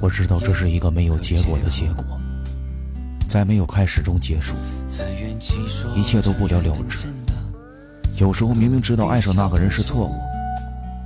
[0.00, 2.04] 我知道这是一个没有结果的结果，
[3.28, 4.54] 在没有开始中结束，
[5.96, 7.08] 一切都不了了之。
[8.16, 10.14] 有时候明明知道爱上那个人是错误，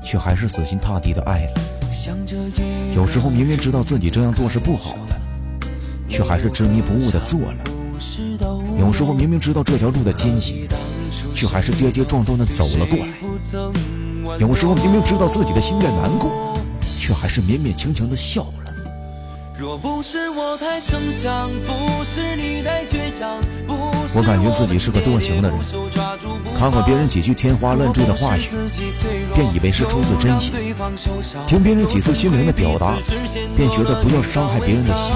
[0.05, 1.55] 却还是死心塌地的爱了；
[2.95, 5.19] 有时候明明知道自己这样做是不好的，
[6.09, 7.57] 却还是执迷不悟的做了；
[8.79, 10.69] 有时候明明知道这条路的艰辛，
[11.35, 13.09] 却还是跌跌撞撞的走了过来；
[14.39, 16.31] 有时候明明知道自己的心在难过，
[16.99, 18.73] 却还是勉勉强强的笑了。
[19.57, 23.41] 若不是我太逞强，不是你太倔强，
[24.15, 25.59] 我感觉自己是个多情的人。
[26.57, 28.43] 看过别人几句天花乱坠的话语，
[29.35, 30.53] 便以为是出自真心；
[31.47, 32.97] 听别人几次心灵的表达，
[33.57, 35.15] 便觉得不要伤害别人的心。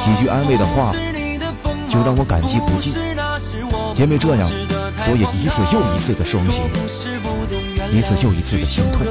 [0.00, 0.92] 几句安慰的话，
[1.88, 2.94] 就让我感激不尽。
[3.96, 4.50] 因为这样，
[5.04, 6.64] 所以一次又一次的伤心。
[7.92, 9.04] 一次又一次的心痛，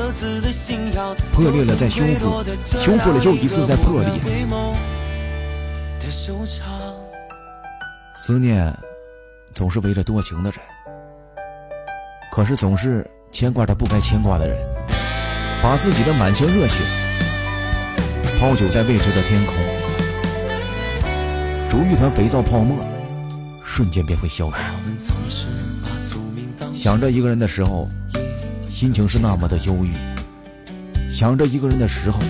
[1.31, 4.11] 破裂了再修复，修复了又一次再破裂。
[8.17, 8.73] 思念
[9.51, 10.59] 总是围着多情的人，
[12.31, 14.57] 可是总是牵挂着不该牵挂的人，
[15.61, 16.77] 把自己的满腔热血
[18.39, 19.55] 抛酒在未知的天空，
[21.69, 22.77] 如一团肥皂泡沫，
[23.63, 25.60] 瞬间便会消失。
[26.73, 27.89] 想着一个人的时候。
[28.69, 29.93] 心情是那么的忧郁，
[31.11, 32.21] 想着一个人的时候，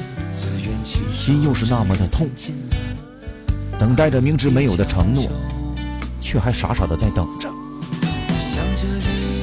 [1.13, 2.27] 心又是那么的痛，
[3.77, 5.29] 等待着明知没有的承诺，
[6.19, 7.47] 却还傻傻的在等着。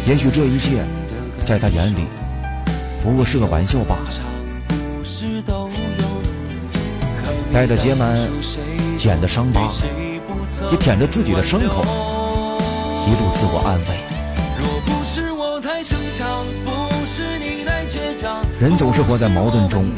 [0.09, 0.85] 也许这一切，
[1.45, 2.01] 在他眼里，
[3.01, 4.11] 不过是个玩笑罢了。
[7.53, 8.19] 带着结满
[8.97, 9.73] 茧的伤疤，
[10.73, 11.85] 也舔着自己的伤口，
[13.07, 14.08] 一路自我安慰。
[18.61, 19.89] 人总是活在矛盾中，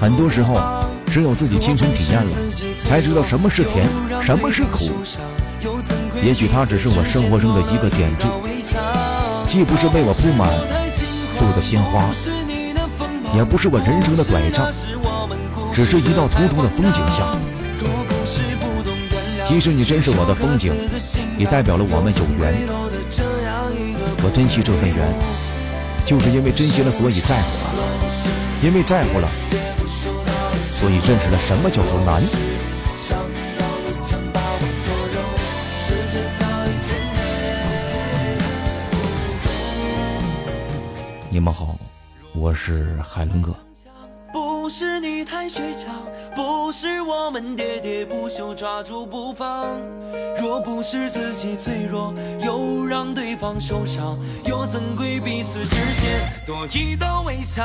[0.00, 0.60] 很多时候，
[1.06, 2.30] 只有自己亲身体验了，
[2.84, 3.86] 才知道什么是甜，
[4.20, 4.90] 什么是苦。
[6.20, 8.28] 也许它只是我生活中的一个点缀，
[9.46, 10.50] 既不是为我铺满
[11.40, 12.10] 路的鲜花，
[13.32, 14.66] 也不是我人生的拐杖，
[15.72, 17.24] 只是一道途中的风景线。
[19.44, 20.74] 即使你真是我的风景，
[21.38, 22.66] 也代表了我们有缘。
[24.24, 25.47] 我珍惜这份缘。
[26.08, 27.68] 就是因为珍惜了，所以在乎了；
[28.62, 29.28] 因为在乎了，
[30.64, 32.22] 所以认识了什么叫做难。
[41.28, 41.76] 你们好，
[42.34, 43.54] 我是海伦哥。
[44.32, 45.94] 不是你太倔强，
[46.36, 49.78] 不是我们喋喋不休抓住不放。
[50.38, 52.14] 若不是自己脆弱，
[52.44, 52.57] 又
[52.98, 57.62] 让对方受伤，又怎会彼此之间多一道微笑？